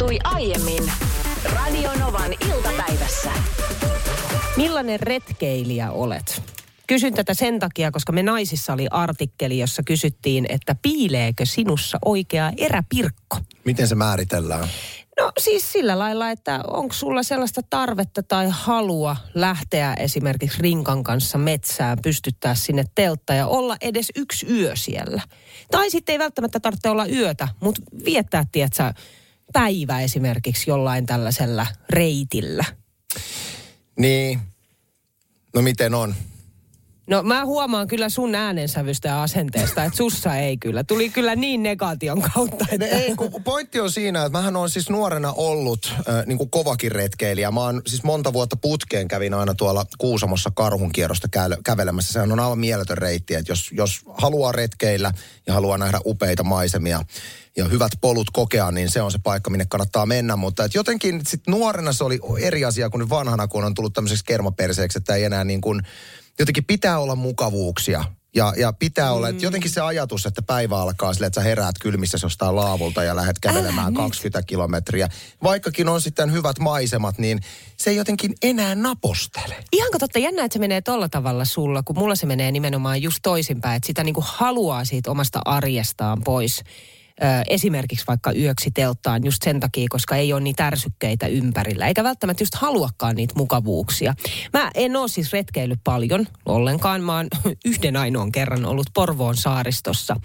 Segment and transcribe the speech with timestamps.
[0.00, 0.92] tapahtui aiemmin
[1.44, 3.30] Radionovan iltapäivässä.
[4.56, 6.42] Millainen retkeilijä olet?
[6.86, 12.52] Kysyn tätä sen takia, koska me naisissa oli artikkeli, jossa kysyttiin, että piileekö sinussa oikea
[12.56, 13.38] eräpirkko?
[13.64, 14.68] Miten se määritellään?
[15.18, 21.38] No siis sillä lailla, että onko sulla sellaista tarvetta tai halua lähteä esimerkiksi rinkan kanssa
[21.38, 25.22] metsään, pystyttää sinne teltta ja olla edes yksi yö siellä.
[25.70, 28.94] Tai sitten ei välttämättä tarvitse olla yötä, mutta viettää, tietsä,
[29.52, 32.64] päivä esimerkiksi jollain tällaisella reitillä.
[33.98, 34.40] Niin.
[35.54, 36.14] No miten on?
[37.10, 40.84] No mä huomaan kyllä sun äänensävystä ja asenteesta, että sussa ei kyllä.
[40.84, 42.66] Tuli kyllä niin negaation kautta.
[42.72, 42.86] Että...
[42.86, 46.92] Ei, kun pointti on siinä, että mähän on siis nuorena ollut äh, niin kuin kovakin
[46.92, 47.50] retkeilijä.
[47.50, 52.12] Mä oon siis monta vuotta putkeen kävin aina tuolla Kuusamossa karhunkierrosta kä- kävelemässä.
[52.12, 55.12] Sehän on aivan mieletön reitti, että jos, jos haluaa retkeillä
[55.46, 57.02] ja haluaa nähdä upeita maisemia
[57.56, 60.36] ja hyvät polut kokea, niin se on se paikka, minne kannattaa mennä.
[60.36, 63.92] Mutta et jotenkin sit nuorena se oli eri asia kuin nyt vanhana, kun on tullut
[63.92, 65.82] tämmöiseksi kermaperseeksi, että ei enää niin kuin,
[66.40, 68.04] jotenkin pitää olla mukavuuksia.
[68.34, 71.74] Ja, ja pitää olla, että jotenkin se ajatus, että päivä alkaa sille, että sä heräät
[71.80, 75.08] kylmissä jostain laavulta ja lähdet kävelemään Älä 20 kilometriä.
[75.42, 77.40] Vaikkakin on sitten hyvät maisemat, niin
[77.76, 79.54] se ei jotenkin enää napostele.
[79.72, 83.18] Ihan totta, jännä, että se menee tolla tavalla sulla, kun mulla se menee nimenomaan just
[83.22, 86.62] toisinpäin, että sitä niinku haluaa siitä omasta arjestaan pois.
[87.48, 92.42] Esimerkiksi vaikka yöksi telttaan just sen takia, koska ei ole niitä ärsykkeitä ympärillä, eikä välttämättä
[92.42, 94.14] just haluakaan niitä mukavuuksia.
[94.52, 97.26] Mä en ole siis retkeillyt paljon ollenkaan, mä oon
[97.64, 100.16] yhden ainoan kerran ollut Porvoon saaristossa.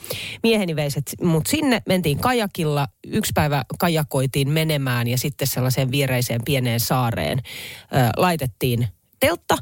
[0.44, 6.80] Mieheni veiset mut sinne, mentiin kajakilla, yksi päivä kajakoitiin menemään ja sitten sellaiseen viereiseen pieneen
[6.80, 8.88] saareen ö, laitettiin
[9.20, 9.58] teltta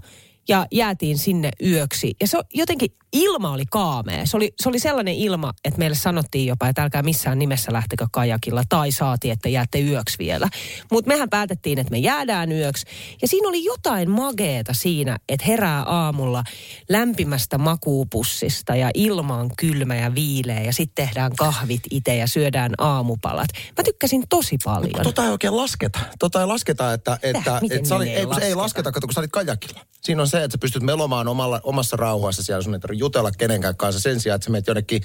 [0.47, 2.13] ja jäätiin sinne yöksi.
[2.21, 4.25] Ja se on- jotenkin ilma oli kaamea.
[4.25, 8.08] Se oli, se oli sellainen ilma, että meille sanottiin jopa, että älkää missään nimessä lähtekö
[8.11, 8.64] kajakilla.
[8.69, 10.50] Tai saatiin, että jäätte yöksi vielä.
[10.92, 12.86] Mutta mehän päätettiin, että me jäädään yöksi.
[13.22, 16.44] Ja siinä oli jotain mageeta siinä, että herää aamulla
[16.89, 20.62] lämpimästä makuupussista ja ilma on kylmä ja viileä.
[20.62, 23.50] Ja sitten tehdään kahvit itse ja syödään aamupalat.
[23.78, 25.03] Mä tykkäsin tosi paljon.
[25.03, 26.00] Tota ei oikein lasketa.
[26.19, 27.19] Tota ei lasketa, että...
[27.23, 28.57] että Miten että sä olit, ei se ei lasketa?
[28.57, 29.79] lasketa, kato, kun sä olit kajakilla.
[30.02, 32.62] Siinä on se, että sä pystyt melomaan omalla, omassa rauhassa siellä.
[32.62, 35.03] Sun ei tarvitse jutella kenenkään kanssa sen sijaan, että sä menet jonnekin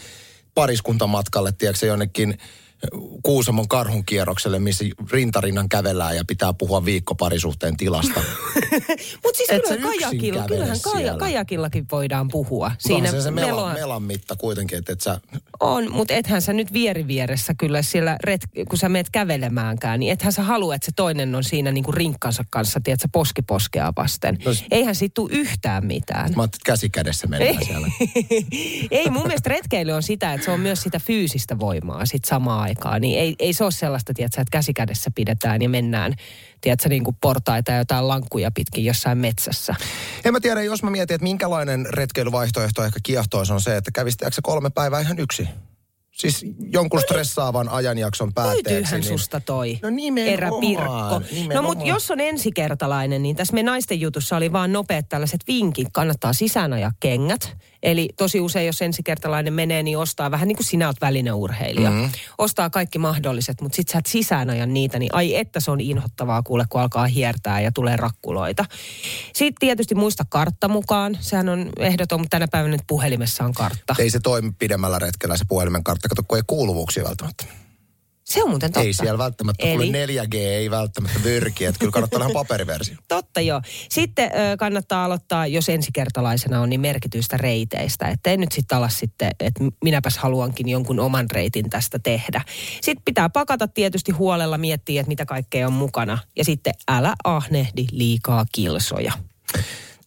[0.54, 2.38] pariskuntamatkalle, tiedätkö, jonnekin
[3.22, 8.20] Kuusamon karhun kierrokselle, missä rintarinnan kävellään ja pitää puhua viikko parisuhteen tilasta.
[9.24, 12.72] Mutta siis Et kyllä sä yksin kajakilla, kyllähän kaja, kajakillakin voidaan puhua.
[12.78, 15.20] Siinä se, se melan, meloa- melan mitta kuitenkin, että et sä...
[15.60, 20.12] On, mutta ethän sä nyt vieri vieressä kyllä siellä, ret, kun sä meet kävelemäänkään, niin
[20.12, 24.38] ethän sä halua, että se toinen on siinä niinku rinkkansa kanssa, tiedätkö, poskiposkea vasten.
[24.44, 26.32] No Eihän siitä tule yhtään mitään.
[26.36, 27.88] Mä ajattelin, käsi kädessä mennään siellä.
[28.90, 32.67] ei, mun mielestä retkeily on sitä, että se on myös sitä fyysistä voimaa sit samaan
[32.68, 33.00] aikaan.
[33.00, 36.14] Niin ei, ei se ole sellaista, tiedätkö, että käsikädessä pidetään ja mennään,
[36.60, 39.74] tiedätkö, niin kuin portaita ja jotain lankkuja pitkin jossain metsässä.
[40.24, 44.40] En mä tiedä, jos mä mietin, että minkälainen retkeilyvaihtoehto ehkä kiehtoisi on se, että tiedätkö,
[44.42, 45.48] kolme päivää ihan yksi.
[46.18, 48.72] Siis jonkun stressaavan ajanjakson päätteeksi.
[48.72, 49.88] Löytyyhän niin- susta toi No
[50.26, 51.22] eräpirkko.
[51.54, 55.88] No mutta jos on ensikertalainen, niin tässä me naisten jutussa oli vaan nopeat tällaiset vinkit.
[55.92, 57.56] Kannattaa sisään ajaa kengät.
[57.82, 61.90] Eli tosi usein, jos ensikertalainen menee, niin ostaa vähän niin kuin sinä oot välineurheilija.
[61.90, 62.10] Mm-hmm.
[62.38, 65.80] Ostaa kaikki mahdolliset, mutta sit sä et sisään aja niitä, niin ai että se on
[65.80, 68.64] inhottavaa kuule, kun alkaa hiertää ja tulee rakkuloita.
[69.34, 71.18] Sitten tietysti muista kartta mukaan.
[71.20, 73.94] Sehän on ehdoton, mutta tänä päivänä nyt puhelimessa on kartta.
[73.98, 77.44] Ei se toimi pidemmällä retkellä se puhelimen kartta, kato, kun ei kuuluvuuksia välttämättä.
[78.28, 78.86] Se on muuten totta.
[78.86, 79.86] Ei siellä välttämättä Eli?
[79.86, 82.96] tule 4G, ei välttämättä virki, että kyllä kannattaa ihan paperiversio.
[83.08, 83.62] Totta joo.
[83.88, 88.08] Sitten ö, kannattaa aloittaa, jos ensikertalaisena on, niin merkityistä reiteistä.
[88.08, 92.44] Että ei nyt sitten ala sitten, että minäpäs haluankin jonkun oman reitin tästä tehdä.
[92.80, 96.18] Sitten pitää pakata tietysti huolella, miettiä, että mitä kaikkea on mukana.
[96.36, 99.12] Ja sitten älä ahnehdi liikaa kilsoja.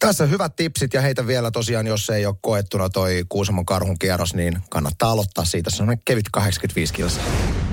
[0.01, 4.33] Tässä hyvät tipsit ja heitä vielä tosiaan, jos ei ole koettuna toi Kuusamon karhun kierros,
[4.33, 5.69] niin kannattaa aloittaa siitä.
[5.69, 7.23] Se on kevyt 85 kilsaa.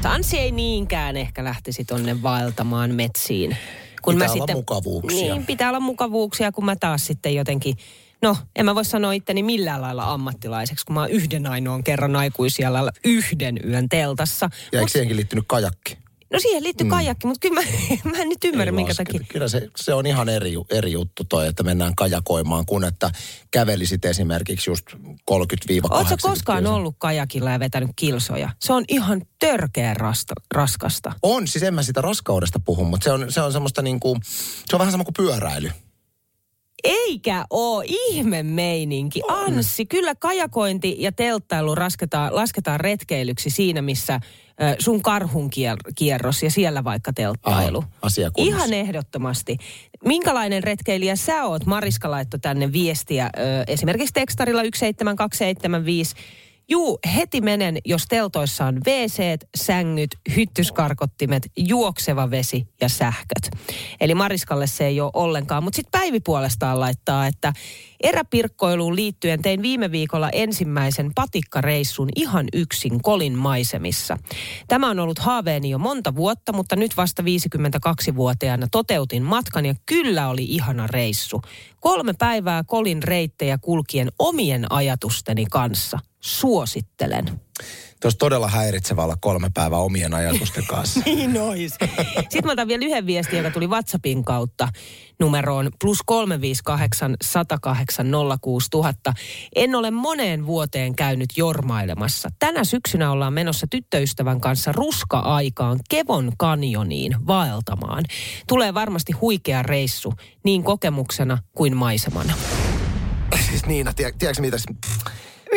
[0.03, 3.57] Tanssi ei niinkään ehkä lähtisi tonne vaeltamaan metsiin.
[4.07, 5.35] Pitää olla mukavuuksia.
[5.35, 7.77] Niin, pitää olla mukavuuksia, kun mä taas sitten jotenkin...
[8.23, 12.17] No, en mä voi sanoa itteni millään lailla ammattilaiseksi, kun mä oon yhden ainoan kerran
[12.17, 14.51] aikuisijalla yhden yön teltassa.
[14.53, 15.99] Ja eikö Mut, siihenkin liittynyt kajakki?
[16.33, 16.91] No siihen liittyy mm.
[16.91, 17.67] kajakki, mutta kyllä mä,
[18.17, 19.21] mä en nyt ymmärrä, Ei minkä takia.
[19.29, 23.11] Kyllä se, se on ihan eri, eri juttu toi, että mennään kajakoimaan, kun että
[23.51, 24.97] kävelisit esimerkiksi just 30-80
[25.91, 26.77] Oletko koskaan kilsaa.
[26.77, 28.51] ollut kajakilla ja vetänyt kilsoja?
[28.59, 31.13] Se on ihan törkeä rasta, raskasta.
[31.23, 34.21] On, siis en mä sitä raskaudesta puhu, mutta se on, se on semmoista niin kuin,
[34.69, 35.71] se on vähän sama kuin pyöräily.
[36.85, 39.21] Eikä oo ihme meininki.
[39.29, 44.21] Anssi, kyllä kajakointi ja telttailu lasketaan, lasketaan retkeilyksi siinä, missä
[44.79, 47.79] sun karhun kier- kierros ja siellä vaikka telttailu.
[47.79, 48.31] Aha.
[48.37, 49.57] Ihan ehdottomasti.
[50.05, 51.67] Minkälainen retkeilijä sä oot?
[51.67, 53.31] Mariska laittoi tänne viestiä
[53.67, 56.15] esimerkiksi tekstarilla 17275.
[56.71, 63.51] Juu, heti menen, jos teltoissa on wc sängyt, hyttyskarkottimet, juokseva vesi ja sähköt.
[64.01, 65.65] Eli Mariskalle se ei ole ollenkaan.
[65.65, 67.53] Mutta sitten Päivi puolestaan laittaa, että
[68.03, 74.19] eräpirkkoiluun liittyen tein viime viikolla ensimmäisen patikkareissun ihan yksin Kolin maisemissa.
[74.69, 80.29] Tämä on ollut haaveeni jo monta vuotta, mutta nyt vasta 52-vuotiaana toteutin matkan ja kyllä
[80.29, 81.43] oli ihana reissu.
[81.81, 85.99] Kolme päivää Kolin reittejä kulkien omien ajatusteni kanssa.
[86.21, 87.41] Suosittelen.
[88.03, 91.01] Tuossa todella häiritsevä olla kolme päivää omien ajatusten kanssa.
[91.07, 91.73] Niin ois.
[92.17, 94.69] Sitten mä otan vielä yhden viestin, joka tuli WhatsAppin kautta
[95.21, 98.07] numeroon plus 358 108
[98.41, 99.15] 06000.
[99.57, 102.29] En ole moneen vuoteen käynyt jormailemassa.
[102.39, 108.05] Tänä syksynä ollaan menossa tyttöystävän kanssa ruska-aikaan Kevon kanioniin vaeltamaan.
[108.49, 110.13] Tulee varmasti huikea reissu,
[110.45, 112.33] niin kokemuksena kuin maisemana.
[113.49, 114.57] siis Niina, tie, tiedätkö mitä?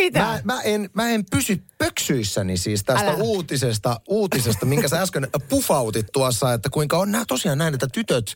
[0.06, 0.20] Mitä?
[0.20, 3.24] Mä, mä, en, mä en pysy pöksyissäni siis tästä Älä.
[3.24, 8.36] uutisesta, uutisesta, minkä sä äsken pufautit tuossa, että kuinka on nää tosiaan näin, että tytöt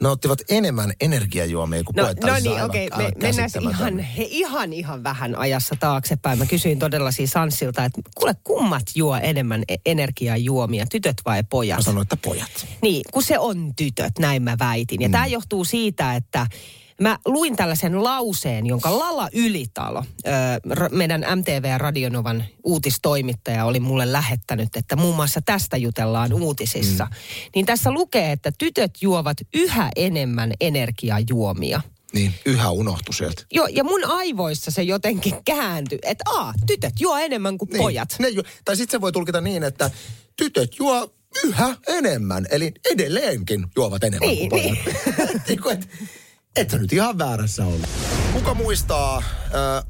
[0.00, 2.20] nauttivat enemmän energiajuomia kuin No, pojat.
[2.20, 2.86] no niin, okei.
[2.86, 3.04] Okay.
[3.04, 6.38] Me, mennään ihan, he, ihan, ihan vähän ajassa taaksepäin.
[6.38, 11.78] Mä kysyin todella siis Anssilta, että kuule, kummat juo enemmän e- energiajuomia, tytöt vai pojat?
[11.78, 12.66] Mä sanoin, että pojat.
[12.82, 15.02] Niin, kun se on tytöt, näin mä väitin.
[15.02, 15.12] Ja mm.
[15.12, 16.46] tämä johtuu siitä, että
[17.00, 20.04] mä luin tällaisen lauseen, jonka Lala Ylitalo,
[20.90, 27.04] meidän MTV Radionovan uutistoimittaja, oli mulle lähettänyt, että muun muassa tästä jutellaan uutisissa.
[27.04, 27.10] Mm.
[27.54, 31.80] Niin tässä lukee, että tytöt juovat yhä enemmän energiajuomia.
[32.12, 33.42] Niin, yhä unohtu sieltä.
[33.52, 38.16] Joo, ja mun aivoissa se jotenkin kääntyi, että aa, tytöt juo enemmän kuin Niin, pojat.
[38.18, 39.90] Ne ju- tai sitten se voi tulkita niin, että
[40.36, 41.14] tytöt juo
[41.44, 44.78] yhä enemmän, eli edelleenkin juovat enemmän Niin, kuin pojat.
[45.48, 45.48] niin.
[46.56, 47.88] et, sä nyt ihan väärässä ollut.
[48.32, 49.22] Kuka muistaa äh,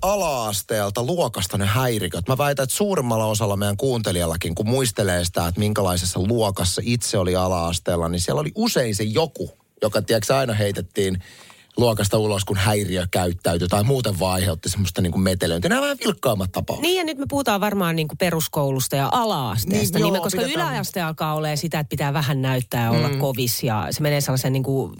[0.02, 2.28] ala-asteelta luokasta ne häiriköt?
[2.28, 7.36] Mä väitän, että suurimmalla osalla meidän kuuntelijallakin, kun muistelee sitä, että minkälaisessa luokassa itse oli
[7.36, 9.50] ala-asteella, niin siellä oli usein se joku,
[9.82, 11.22] joka tiedätkö, aina heitettiin
[11.76, 15.68] luokasta ulos, kun häiriö käyttäytyi tai muuten vaan aiheutti semmoista niin kuin metelöintiä.
[15.68, 16.82] Nämä vähän vilkkaammat tapaukset.
[16.82, 20.42] Niin ja nyt me puhutaan varmaan niin kuin peruskoulusta ja ala-asteesta, Niin, niin, joo, koska
[20.42, 23.18] pidetään- yläaste alkaa olemaan sitä, että pitää vähän näyttää ja olla mm.
[23.18, 24.92] kovis ja se menee sellaisen niin kuin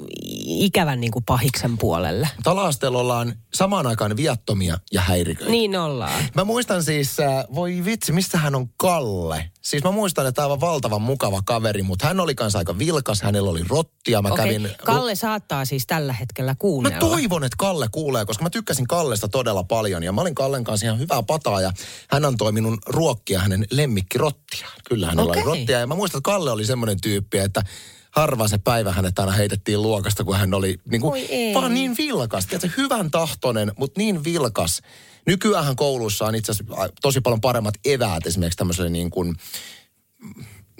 [0.46, 2.28] ikävän niin kuin pahiksen puolelle.
[2.46, 5.50] Ala-asteella ollaan samaan aikaan viattomia ja häiriköitä.
[5.50, 6.24] Niin ollaan.
[6.34, 9.50] Mä muistan siis, äh, voi vitsi, mistä hän on Kalle?
[9.62, 13.50] Siis mä muistan, että aivan valtavan mukava kaveri, mutta hän oli kanssa aika vilkas, hänellä
[13.50, 14.22] oli rottia.
[14.22, 14.70] Mä Okei, kävin...
[14.84, 16.98] Kalle saattaa siis tällä hetkellä Mä kuunnella.
[16.98, 20.02] toivon, että Kalle kuulee, koska mä tykkäsin Kallesta todella paljon.
[20.02, 21.72] Ja mä olin Kallen kanssa ihan hyvää pataa ja
[22.10, 24.72] hän antoi minun ruokkia hänen lemmikkirottiaan.
[24.88, 25.42] Kyllä hänellä Okei.
[25.42, 25.80] oli rottia.
[25.80, 27.62] Ja mä muistan, että Kalle oli semmoinen tyyppi, että
[28.10, 31.24] harva se päivä hänet aina heitettiin luokasta, kun hän oli niin kuin,
[31.54, 32.46] vaan niin vilkas.
[32.46, 34.80] Tiedätkö, hyvän tahtoinen, mutta niin vilkas.
[35.26, 39.36] Nykyään koulussa on itse asiassa a, tosi paljon paremmat eväät esimerkiksi tämmöiselle niin kuin,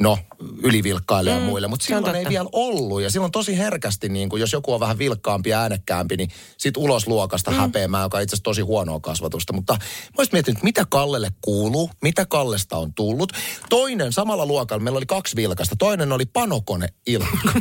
[0.00, 0.18] no,
[0.62, 3.02] ylivilkkaille ja muille, mutta silloin ei vielä ollut.
[3.02, 6.76] Ja silloin tosi herkästi, niin kuin, jos joku on vähän vilkkaampi ja äänekkäämpi, niin sit
[6.76, 7.56] ulos luokasta mm.
[7.56, 9.52] häpeämään, joka on itse asiassa tosi huonoa kasvatusta.
[9.52, 9.80] Mutta mä
[10.18, 13.32] olisin miettinyt, mitä Kallelle kuuluu, mitä Kallesta on tullut.
[13.68, 15.76] Toinen samalla luokalla, meillä oli kaksi vilkasta.
[15.78, 17.52] Toinen oli panokone Ilkka.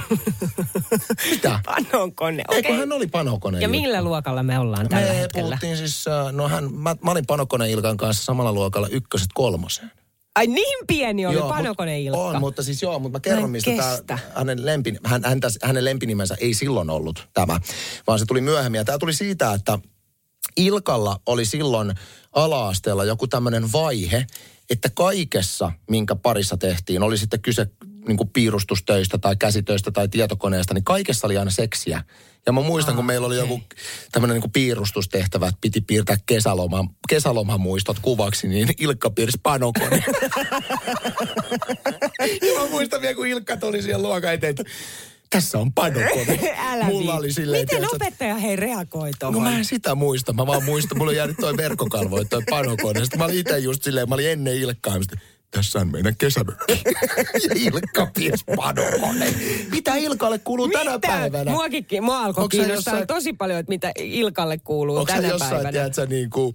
[1.32, 1.60] mitä?
[1.66, 2.72] Panokone, Ei, okei.
[2.72, 5.48] kun hän oli panokone Ja millä luokalla me ollaan tällä Me hetkellä?
[5.48, 9.92] puhuttiin siis, äh, no hän, mä, mä olin panokone Ilkan kanssa samalla luokalla ykköset kolmoseen.
[10.40, 12.22] Ai niin pieni oli Joo, Panokone mut- Ilkka.
[12.22, 13.72] On, mutta siis joo, mutta mä Mä kerron, en mistä
[14.08, 17.60] tää, hänen, lempi, hän, häntä, hänen lempinimensä ei silloin ollut tämä,
[18.08, 18.80] vaan se tuli myöhemmin.
[18.80, 19.80] Ja tämä tuli siitä, että
[20.58, 21.94] Ilkalla oli silloin
[22.32, 24.28] ala-asteella joku tämmöinen vaihe,
[24.70, 27.68] että kaikessa, minkä parissa tehtiin, oli sitten kyse
[28.10, 32.04] niin kuin piirustustöistä tai käsitöistä tai tietokoneesta, niin kaikessa oli aina seksiä.
[32.46, 33.62] Ja mä muistan, kun meillä oli joku
[34.12, 40.04] tämmöinen niin kuin piirustustehtävä, että piti piirtää kesäloma, kesälomamuistot kuvaksi, niin Ilkka piirsi panokone.
[42.54, 44.64] ja mä muistan vielä, kun Ilkka tuli siihen luokan eteen, että
[45.30, 46.40] tässä on panokone.
[46.72, 47.18] Älä Mulla viitti.
[47.18, 49.42] oli silleen, Miten tiedätkö, opettaja hei reagoi No tuohon?
[49.44, 50.34] mä en sitä muista.
[50.34, 53.00] Mä vaan muistan, mulla on jäänyt toi verkkokalvo, toi panokone.
[53.00, 55.00] Sitten mä olin itse just silleen, mä olin ennen Ilkkaa.
[55.00, 56.82] sitten, tässä on meidän kesämökki.
[57.50, 59.36] ja Ilkka pies panokonen.
[59.72, 60.80] Mitä Ilkalle kuuluu Mitä?
[60.80, 61.52] tänä päivänä?
[61.52, 65.28] Muakin, mua alkoi Onks kiinnostaa jossain- tosi paljon, että mitä Ilkalle kuuluu Onko sä tänä
[65.28, 65.72] jossain, päivänä.
[65.72, 66.54] tiedätkö, niin kuin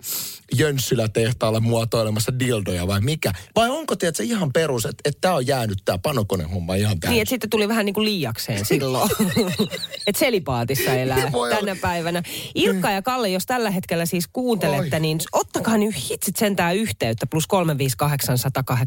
[0.58, 3.32] Jönssylä-tehtaalla muotoilemassa dildoja vai mikä?
[3.56, 7.12] Vai onko, tiedätkö, ihan perus, että et tämä on jäänyt tämä panokonehomma ihan täysin?
[7.12, 9.10] Niin, että sitten tuli vähän niin kuin liiakseen silloin.
[10.06, 11.76] että selipaatissa elää Niin voi tänä olla.
[11.80, 12.22] päivänä.
[12.54, 15.00] Ilkka ja Kalle, jos tällä hetkellä siis kuuntelette, Oi.
[15.00, 17.26] niin ottakaa nyt hitsit sentään yhteyttä.
[17.26, 18.38] Plus 358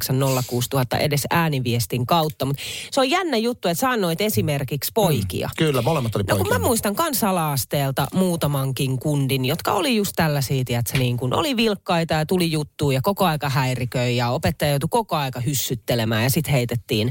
[0.03, 2.45] 108 06000 edes ääniviestin kautta.
[2.45, 5.49] Mutta se on jännä juttu, että sä annoit esimerkiksi poikia.
[5.57, 6.59] Kyllä, molemmat oli No kun poikia.
[6.59, 12.25] mä muistan kansalaasteelta muutamankin kundin, jotka oli just tällaisia, tiedätkö, niin kuin oli vilkkaita ja
[12.25, 17.07] tuli juttuja ja koko aika häiriköi ja opettaja joutui koko aika hyssyttelemään ja sitten heitettiin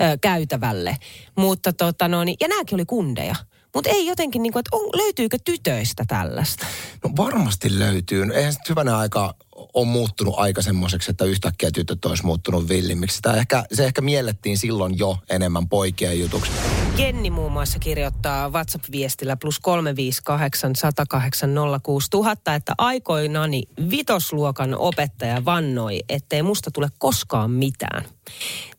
[0.00, 0.96] ö, käytävälle.
[1.38, 3.34] Mutta tota no, niin, ja nämäkin oli kundeja.
[3.74, 6.66] Mutta ei jotenkin, niin kuin, että on, löytyykö tytöistä tällaista?
[7.04, 8.26] No varmasti löytyy.
[8.34, 9.34] Eihän sitten hyvänä aika
[9.74, 13.16] on muuttunut aika semmoiseksi, että yhtäkkiä tytöt olisi muuttunut villimmiksi.
[13.16, 16.52] Sitä ehkä, se ehkä miellettiin silloin jo enemmän poikien jutuksi.
[16.98, 21.50] Jenni muun muassa kirjoittaa WhatsApp-viestillä plus 358 108
[21.82, 28.04] 06000, että aikoinani vitosluokan opettaja vannoi, ettei musta tule koskaan mitään.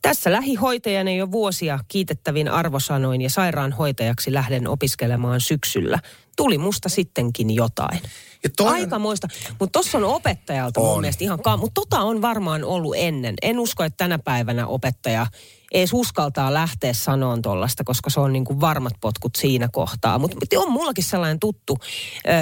[0.02, 6.00] Tässä lähihoitajana jo vuosia kiitettävin arvosanoin ja sairaanhoitajaksi lähden opiskelemaan syksyllä.
[6.38, 8.00] Tuli musta sittenkin jotain.
[8.44, 9.28] Ja toi Aikamoista.
[9.60, 11.02] Mutta tuossa on opettajalta mun On.
[11.02, 13.36] mielestä ihan ka- Mutta tota on varmaan ollut ennen.
[13.42, 15.28] En usko, että tänä päivänä opettaja
[15.72, 20.20] edes uskaltaa lähteä sanoon tuollaista, koska se on niin kuin varmat potkut siinä kohtaa.
[20.20, 21.78] Mutta on mullakin sellainen tuttu,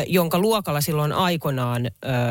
[0.07, 1.11] jonka luokalla silloin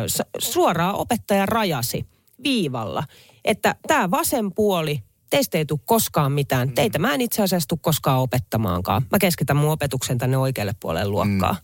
[0.06, 2.06] s- suoraan opettaja rajasi
[2.44, 3.04] viivalla,
[3.44, 6.68] että tämä vasen puoli, teistä ei tule koskaan mitään.
[6.68, 6.74] Mm.
[6.74, 9.06] Teitä mä en itse asiassa tule koskaan opettamaankaan.
[9.10, 11.56] Mä keskitän mun opetuksen tänne oikealle puolelle luokkaa.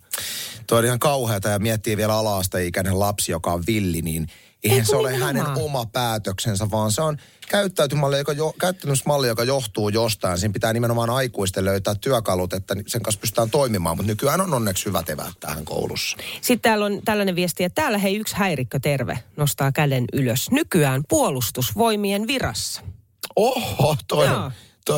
[0.66, 4.26] Tuo on ihan kauheata ja miettii vielä ala-asteikäinen lapsi, joka on villi, niin
[4.65, 7.17] eihän Ei, se ole hänen oma päätöksensä, vaan se on
[7.49, 10.38] käyttäytymismalli, joka, jo, käyttäytymismalli, joka johtuu jostain.
[10.38, 14.87] Siinä pitää nimenomaan aikuisten löytää työkalut, että sen kanssa pystytään toimimaan, mutta nykyään on onneksi
[14.87, 16.17] hyvät eväät tähän koulussa.
[16.41, 20.50] Sitten täällä on tällainen viesti, että täällä hei yksi häirikkö terve nostaa käden ylös.
[20.50, 22.83] Nykyään puolustusvoimien virassa.
[23.37, 24.37] Oho, toi Joo.
[24.37, 24.53] on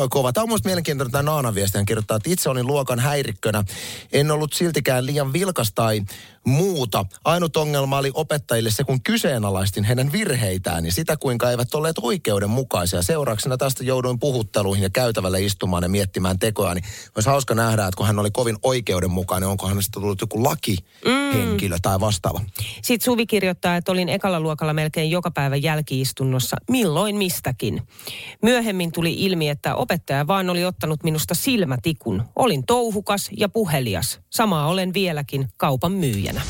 [0.09, 0.33] kova.
[0.33, 1.77] Tämä on musta mielenkiintoinen tämä Naana viesti.
[1.77, 3.63] Hän kirjoittaa, että itse olin luokan häirikkönä.
[4.11, 6.01] En ollut siltikään liian vilkas tai
[6.45, 7.05] muuta.
[7.25, 13.01] Ainut ongelma oli opettajille se, kun kyseenalaistin heidän virheitään ja sitä, kuinka eivät olleet oikeudenmukaisia.
[13.01, 16.73] Seurauksena tästä jouduin puhutteluihin ja käytävälle istumaan ja miettimään tekoja.
[16.73, 20.43] Niin olisi hauska nähdä, että kun hän oli kovin oikeudenmukainen, onko hänestä tullut joku
[21.31, 22.41] lakihenkilö tai vastaava.
[22.81, 27.81] Sitten Suvi kirjoittaa, että olin ekalla luokalla melkein joka päivä jälkiistunnossa, milloin mistäkin.
[28.41, 32.23] Myöhemmin tuli ilmi, että opettaja vaan oli ottanut minusta silmätikun.
[32.35, 34.19] Olin touhukas ja puhelias.
[34.29, 36.41] Samaa olen vieläkin kaupan myyjänä.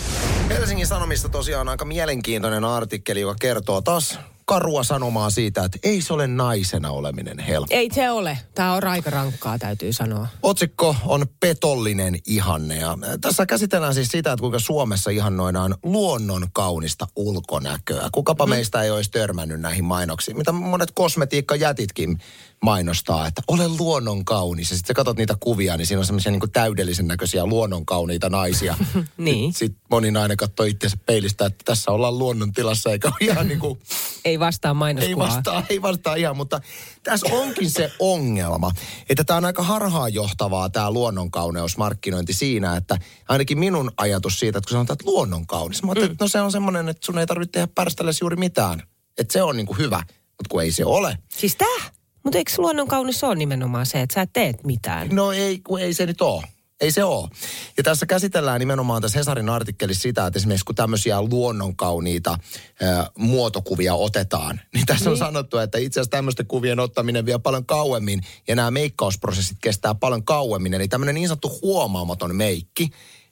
[0.50, 4.19] Helsingin Sanomista tosiaan aika mielenkiintoinen artikkeli, joka kertoo taas
[4.51, 7.75] karua sanomaa siitä, että ei se ole naisena oleminen helppo.
[7.75, 8.38] Ei se ole.
[8.55, 10.27] Tämä on aika rankkaa, täytyy sanoa.
[10.43, 12.77] Otsikko on petollinen ihanne.
[12.77, 18.10] Ja tässä käsitellään siis sitä, että kuinka Suomessa ihannoidaan luonnon kaunista ulkonäköä.
[18.12, 18.50] Kukapa mm.
[18.50, 22.17] meistä ei olisi törmännyt näihin mainoksiin, mitä monet kosmetiikkajätitkin
[22.63, 24.70] mainostaa, että ole luonnon kaunis.
[24.70, 28.29] Ja sitten sä katsot niitä kuvia, niin siinä on semmoisia niin täydellisen näköisiä luonnon kauniita
[28.29, 28.77] naisia.
[29.17, 29.53] Niin.
[29.53, 33.60] Sitten moni nainen katsoo itseänsä peilistä, että tässä ollaan luonnon tilassa, eikä ole ihan niin
[33.60, 33.79] kuin
[34.25, 35.27] Ei vastaa ei mainoskuvaa.
[35.27, 36.62] vastaa, ei vastaa ihan, mutta
[37.03, 38.71] tässä onkin se ongelma,
[39.10, 44.75] että tämä on aika harhaanjohtavaa tämä luonnonkauneusmarkkinointi siinä, että ainakin minun ajatus siitä, että kun
[44.75, 47.67] sanotaan, että luonnonkaunis, mä ajattelin, että no se on semmoinen, että sun ei tarvitse tehdä
[47.75, 48.83] pärställes juuri mitään.
[49.17, 51.17] Että se on niinku hyvä, mutta kun ei se ole.
[51.29, 51.91] Siis tää?
[52.24, 55.07] Mutta eikö luonnon kaunis ole nimenomaan se, että sä et teet mitään?
[55.12, 56.43] No ei, kun ei se nyt ole.
[56.81, 57.29] Ei se ole.
[57.77, 62.38] Ja tässä käsitellään nimenomaan tässä Hesarin artikkelissa sitä, että esimerkiksi kun tämmöisiä luonnonkauniita
[62.81, 65.19] ää, muotokuvia otetaan, niin tässä on Niin.
[65.25, 70.23] sanottu, että itse asiassa tämmöisten kuvien ottaminen vie paljon kauemmin ja nämä meikkausprosessit kestää paljon
[70.23, 70.73] kauemmin.
[70.73, 72.89] Eli tämmöinen niin sanottu huomaamaton meikki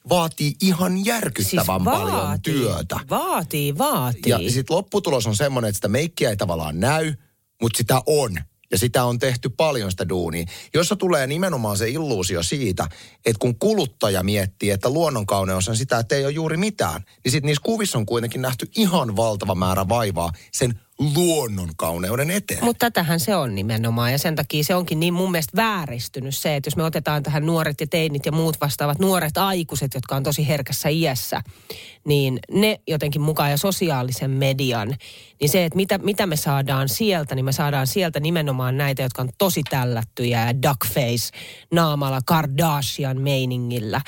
[0.09, 2.99] vaatii ihan järkyttävän paljon työtä.
[3.09, 4.31] Vaatii, vaatii.
[4.31, 7.13] Ja sitten lopputulos on semmoinen, että sitä meikkiä ei tavallaan näy,
[7.61, 8.37] mutta sitä on.
[8.71, 10.45] Ja sitä on tehty paljon sitä duunia.
[10.73, 12.87] Jossa tulee nimenomaan se illuusio siitä,
[13.25, 17.47] että kun kuluttaja miettii, että luonnonkauneus on sitä, että ei ole juuri mitään, niin sitten
[17.47, 22.63] niissä kuvissa on kuitenkin nähty ihan valtava määrä vaivaa sen luonnonkauneuden eteen.
[22.63, 26.55] Mutta tätähän se on nimenomaan ja sen takia se onkin niin mun mielestä vääristynyt se,
[26.55, 30.23] että jos me otetaan tähän nuoret ja teinit ja muut vastaavat nuoret aikuiset, jotka on
[30.23, 31.41] tosi herkässä iässä,
[32.05, 34.95] niin ne jotenkin mukaan ja sosiaalisen median,
[35.41, 39.21] niin se, että mitä, mitä me saadaan sieltä, niin me saadaan sieltä nimenomaan näitä, jotka
[39.21, 41.37] on tosi tällättyjä ja duckface
[41.71, 44.01] naamalla Kardashian meiningillä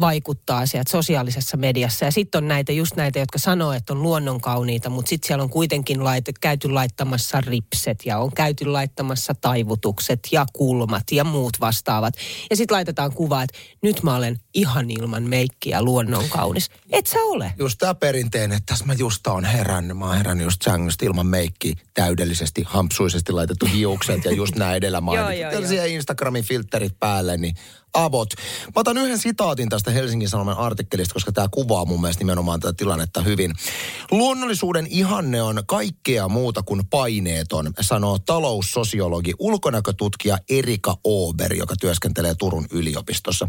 [0.00, 2.04] vaikuttaa sieltä sosiaalisessa mediassa.
[2.04, 5.50] Ja sitten on näitä just näitä, jotka sanoo, että on luonnonkauniita, mutta sitten siellä on
[5.50, 12.14] kuitenkin lait- käyty laittamassa ripset ja on käyty laittamassa taivutukset ja kulmat ja muut vastaavat.
[12.50, 16.70] Ja sitten laitetaan kuva, että nyt mä olen ihan ilman meikkiä luonnon kaunis.
[16.92, 17.52] Et sä ole.
[17.58, 19.98] Just tämä perinteinen, että tässä mä just on herännyt.
[19.98, 25.00] Mä oon herännyt just sängystä ilman meikki, täydellisesti, hampsuisesti laitettu hiukset ja just nämä edellä
[25.10, 25.50] mainitut.
[25.50, 27.54] Tällaisia Instagramin filterit päälle, niin
[27.94, 28.28] avot.
[28.66, 32.72] Mä otan yhden sitaatin tästä Helsingin Sanoman artikkelista, koska tämä kuvaa mun mielestä nimenomaan tätä
[32.76, 33.52] tilannetta hyvin.
[34.10, 42.66] Luonnollisuuden ihanne on kaikkea muuta kuin paineeton, sanoo taloussosiologi, ulkonäkötutkija Erika Ober, joka työskentelee Turun
[42.72, 43.48] yliopistossa.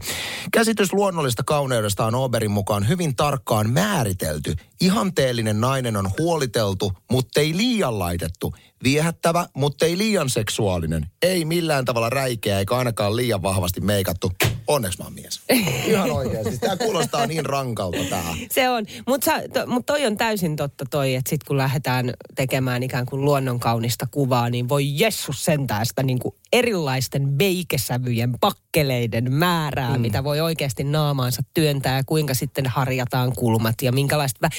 [0.51, 4.55] Käsitys luonnollista kauneudesta on Oberin mukaan hyvin tarkkaan määritelty.
[4.81, 8.55] Ihanteellinen nainen on huoliteltu, mutta ei liian laitettu.
[8.83, 11.07] Viehättävä, mutta ei liian seksuaalinen.
[11.21, 14.31] Ei millään tavalla räikeä, eikä ainakaan liian vahvasti meikattu.
[14.67, 15.41] Onneksi mä oon mies.
[15.85, 16.57] Ihan oikeasti.
[16.57, 18.35] Tämä kuulostaa niin rankalta tää.
[18.51, 22.83] Se on, mutta to, mut toi on täysin totta toi, että sitten kun lähdetään tekemään
[22.83, 29.33] ikään kuin luonnon kaunista kuvaa, niin voi jessus sentää sitä niin kuin erilaisten beikesävyjen, pakkeleiden
[29.33, 30.01] määrää, mm.
[30.01, 34.49] mitä voi oikeasti naamaansa työntää ja kuinka sitten harjataan kulmat ja minkälaista.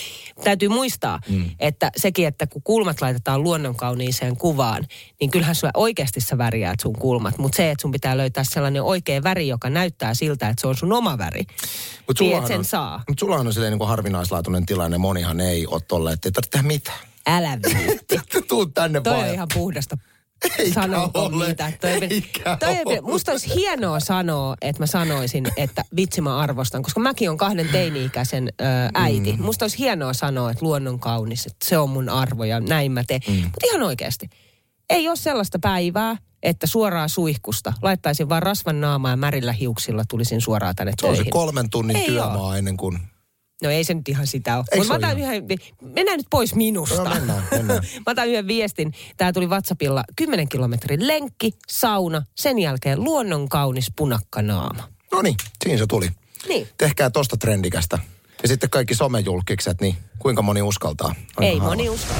[0.44, 1.44] Täytyy muistaa, mm.
[1.60, 4.86] että sekin, että kun kulmat laitetaan luonnon kauniiseen kuvaan,
[5.20, 8.82] niin kyllähän sulla oikeasti sä värjäät sun kulmat, mutta se, että sun pitää löytää sellainen
[8.82, 11.40] oikea väri, joka näyttää siltä, että se on sun oma väri.
[12.08, 13.02] Mut Tiedät, sullahan sen on, saa.
[13.08, 14.98] Mut sullahan on silleen niin kuin harvinaislaatuinen tilanne.
[14.98, 16.98] Monihan ei ole tolleen, että ei tarvitse tehdä mitään.
[17.26, 18.20] Älä viitti.
[18.48, 19.28] Tuu tänne Toi vaan.
[19.28, 19.98] on ihan puhdasta
[20.58, 21.72] Eikä Sanooko ole, mitä?
[21.80, 23.00] Toi, eikä toi, ole.
[23.00, 27.68] musta olisi hienoa sanoa, että mä sanoisin, että vitsi mä arvostan, koska mäkin on kahden
[27.68, 29.32] teini-ikäisen ö, äiti.
[29.32, 29.42] Mm.
[29.42, 33.04] Musta olisi hienoa sanoa, että luonnon kaunis, että se on mun arvo ja näin mä
[33.04, 33.20] teen.
[33.28, 33.34] Mm.
[33.34, 34.28] Mutta ihan oikeasti,
[34.90, 40.40] ei ole sellaista päivää, että suoraan suihkusta laittaisin vaan rasvan naamaa ja märillä hiuksilla tulisin
[40.40, 41.32] suoraan tänne Se on se töihin.
[41.32, 42.98] kolmen tunnin Ei työmaa ennen kuin...
[43.62, 44.64] No ei se nyt ihan sitä ole.
[44.72, 45.58] Eikö Mutta mä se otan ole yhden,
[45.94, 47.04] mennään nyt pois minusta.
[47.04, 47.82] No, mennään, mennään.
[48.06, 48.92] mä otan yhden viestin.
[49.16, 54.88] Tämä tuli WhatsAppilla 10 kilometrin lenkki, sauna, sen jälkeen luonnon kaunis punakkanaama.
[55.12, 56.10] No niin, siinä se tuli.
[56.48, 56.68] Niin.
[56.78, 57.98] Tehkää tosta trendikästä.
[58.42, 61.08] Ja sitten kaikki somejulkikset, niin kuinka moni uskaltaa?
[61.08, 61.68] Aika Ei harva.
[61.68, 62.14] moni usko.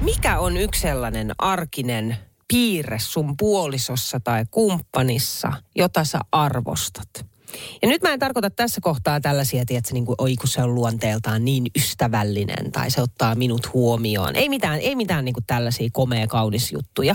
[0.00, 2.16] Mikä on yksi sellainen arkinen
[2.48, 7.33] piirre sun puolisossa tai kumppanissa, jota sä arvostat?
[7.82, 11.44] Ja nyt mä en tarkoita tässä kohtaa tällaisia, että niin oi kun se on luonteeltaan
[11.44, 14.36] niin ystävällinen tai se ottaa minut huomioon.
[14.36, 17.14] Ei mitään, ei mitään niin kuin tällaisia komea kaunis juttuja,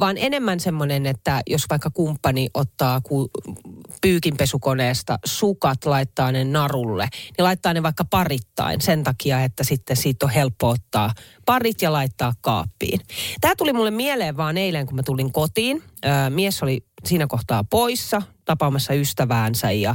[0.00, 3.30] vaan enemmän semmoinen, että jos vaikka kumppani ottaa ku,
[4.02, 10.26] pyykinpesukoneesta sukat, laittaa ne narulle, niin laittaa ne vaikka parittain sen takia, että sitten siitä
[10.26, 11.10] on helppo ottaa
[11.46, 13.00] parit ja laittaa kaappiin.
[13.40, 15.82] Tämä tuli mulle mieleen vaan eilen, kun mä tulin kotiin.
[16.28, 19.94] Mies oli siinä kohtaa poissa tapaamassa ystäväänsä ja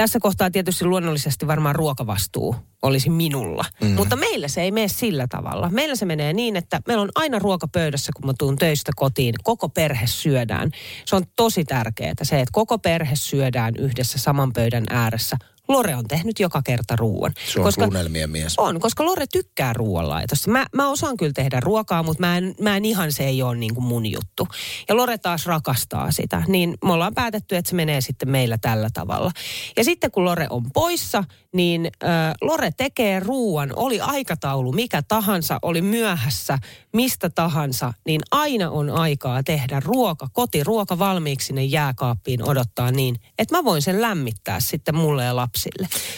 [0.00, 3.64] tässä kohtaa tietysti luonnollisesti varmaan ruokavastuu olisi minulla.
[3.80, 3.90] Mm.
[3.90, 5.70] Mutta meillä se ei mene sillä tavalla.
[5.70, 9.34] Meillä se menee niin, että meillä on aina ruoka pöydässä, kun mä tuun töistä kotiin.
[9.42, 10.70] Koko perhe syödään.
[11.04, 15.36] Se on tosi tärkeää se, että koko perhe syödään yhdessä saman pöydän ääressä.
[15.72, 17.32] Lore on tehnyt joka kerta ruoan.
[17.52, 18.54] Se on tunnelmien mies.
[18.56, 20.50] On, koska Lore tykkää ruoanlaitosta.
[20.50, 23.56] Mä, mä osaan kyllä tehdä ruokaa, mutta mä en, mä en ihan se ei ole
[23.56, 24.48] niin kuin mun juttu.
[24.88, 26.42] Ja Lore taas rakastaa sitä.
[26.48, 29.30] Niin me ollaan päätetty, että se menee sitten meillä tällä tavalla.
[29.76, 33.72] Ja sitten kun Lore on poissa, niin äh, Lore tekee ruuan.
[33.76, 36.58] Oli aikataulu mikä tahansa, oli myöhässä,
[36.92, 43.56] mistä tahansa, niin aina on aikaa tehdä ruoka, kotiruoka valmiiksi sinne jääkaappiin odottaa niin, että
[43.56, 45.59] mä voin sen lämmittää sitten mulle ja lapsille.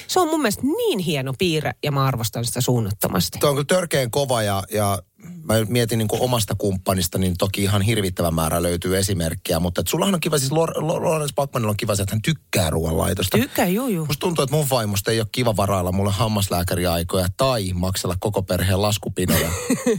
[0.09, 3.39] Se on mun mielestä niin hieno piirre ja mä arvostan sitä suunnattomasti.
[3.39, 4.99] Tuo on kyllä törkeän kova ja, ja
[5.45, 9.89] mä mietin niin kuin omasta kumppanista, niin toki ihan hirvittävä määrä löytyy esimerkkejä, mutta et
[9.89, 13.39] sullahan on kiva, siis Lawrence Bachmanilla on kiva se, että hän tykkää ruoanlaitosta.
[13.39, 14.07] Tykkää, juu, juu.
[14.07, 18.83] Musta tuntuu, että mun vaimosta ei ole kiva varailla mulle hammaslääkäriaikoja tai maksella koko perheen
[18.83, 19.51] laskupinoja,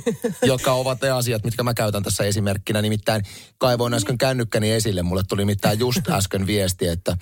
[0.41, 2.81] jotka ovat ne asiat, mitkä mä käytän tässä esimerkkinä.
[2.81, 3.23] Nimittäin
[3.57, 5.01] kaivoin äsken kännykkäni esille.
[5.01, 7.17] Mulle tuli mitään just äsken viesti, että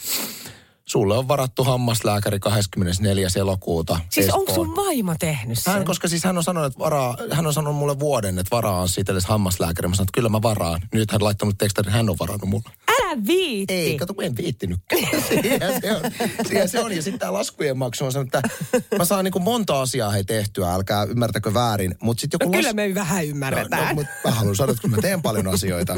[0.86, 3.28] sulle on varattu hammaslääkäri 24.
[3.36, 4.00] elokuuta.
[4.10, 4.68] Siis onko Espoon.
[4.68, 5.74] sun vaimo tehnyt sen?
[5.74, 8.82] Hän, koska siis hän on sanonut, että varaa, hän on sanonut mulle vuoden, että varaa
[8.82, 9.88] on siitä edes hammaslääkäri.
[9.88, 10.82] Mä sanoin, että kyllä mä varaan.
[10.94, 12.70] Nyt hän laittanut tekstarin, hän on varannut mulle.
[12.88, 13.74] Älä viitti.
[13.74, 15.02] Ei, kato kun en viittinytkään.
[15.30, 16.02] Siihen se on.
[16.48, 16.92] Siihen se on.
[16.96, 18.50] Ja sitten tämä laskujen maksu on sanonut, että
[18.98, 21.96] mä saan niin kuin monta asiaa hei tehtyä, älkää ymmärtäkö väärin.
[22.02, 23.82] Mutta sitten joku No kyllä me vähän ymmärretään.
[23.82, 25.96] No, no, mutta mä haluan sanoa, että kyllä mä teen paljon asioita.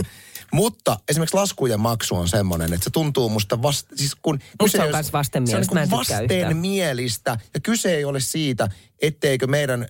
[0.53, 4.39] Mutta esimerkiksi laskujen maksu on semmoinen, että se tuntuu musta vasta, siis kun...
[4.61, 7.37] Musta kyse on ole- vastenmielistä, Se on niin vastenmielistä.
[7.53, 8.69] Ja kyse ei ole siitä,
[9.01, 9.87] etteikö meidän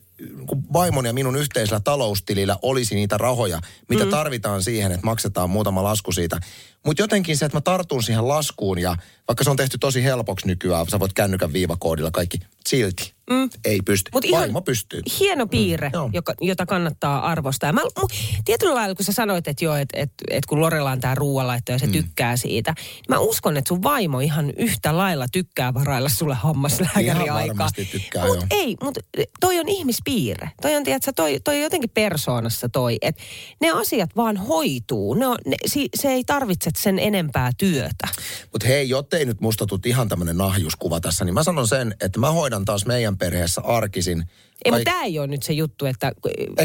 [0.74, 4.12] vaimon ja minun yhteisellä taloustilillä olisi niitä rahoja, mitä mm.
[4.12, 6.40] tarvitaan siihen, että maksetaan muutama lasku siitä.
[6.86, 8.96] Mutta jotenkin se, että mä tartun siihen laskuun ja
[9.28, 12.40] vaikka se on tehty tosi helpoksi nykyään, sä voit kännykän viivakoodilla kaikki.
[12.70, 13.50] silti mm.
[13.66, 14.12] ei pysty.
[14.14, 15.02] Mut ihan Vaimo pystyy.
[15.20, 16.08] Hieno piirre, Mm, joo.
[16.08, 17.74] mm, joka, jota kannattaa arvostaa.
[17.74, 18.08] Mä, mu,
[18.46, 21.72] tietyllä lailla, kun sä sanoit, että joo, että et, et kun Lorella on tämä ruoanlaitto
[21.72, 21.92] ja se mm.
[21.92, 27.06] tykkää siitä, niin mä uskon, että sun vaimo ihan yhtä lailla tykkää varailla sulle hammaslääkäri
[27.06, 28.46] Ihan varmasti tykkää, Mut joo.
[28.52, 29.02] ei, mutta
[29.40, 29.70] toi on
[30.08, 30.52] ihmispiirre.
[30.62, 33.22] Toi on, tiedätkö, toi, toi jotenkin persoonassa toi, että
[33.62, 35.14] ne asiat vaan hoituu.
[35.14, 38.08] Ne on, ne, si, se ei tarvitse sen enempää työtä.
[38.52, 42.20] Mutta hei, jottei nyt musta tule ihan tämmöinen nahjuskuva tässä, niin mä sanon sen, että
[42.20, 44.24] mä hoidan taas meidän perheessä arkisin.
[44.66, 46.12] Ei, mutta tämä ei ole nyt se juttu, että...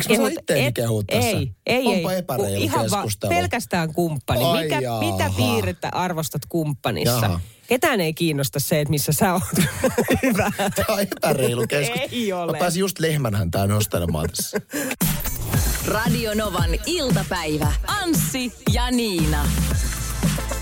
[0.09, 1.29] mä saa itteeni kehua tässä?
[1.29, 2.19] Ei, ei, Onpa ei.
[2.19, 4.45] epäreilu Kun ihan vaan pelkästään kumppani.
[4.45, 5.01] Ai Mikä, jaha.
[5.01, 7.27] mitä piirrettä arvostat kumppanissa?
[7.27, 7.41] Jaha.
[7.69, 9.43] Ketään ei kiinnosta se, että missä sä oot
[10.23, 10.53] hyvä.
[10.57, 12.09] Tämä on epäreilu keskustelu.
[12.13, 12.53] Ei ole.
[12.53, 14.61] Mä pääsin just lehmänhäntään nostelemaan tässä.
[15.87, 17.73] Radio Novan iltapäivä.
[17.87, 19.45] Anssi ja Niina.